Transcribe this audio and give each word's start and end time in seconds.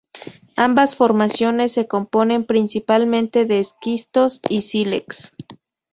Ambas 0.55 0.95
formaciones 0.95 1.73
se 1.73 1.87
componen 1.87 2.45
principalmente 2.47 3.45
de 3.45 3.59
esquisto 3.59 4.29
y 4.49 4.63
sílex. 4.63 5.31